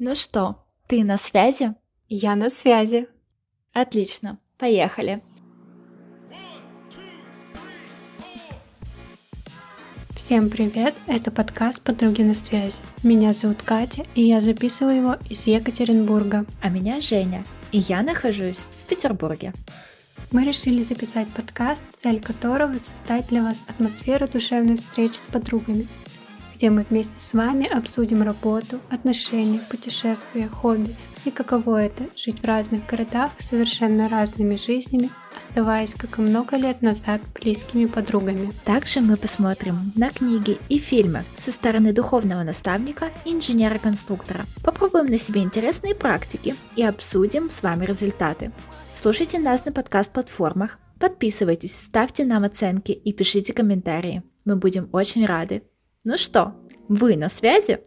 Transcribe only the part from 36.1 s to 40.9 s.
и много лет назад, близкими подругами. Также мы посмотрим на книги и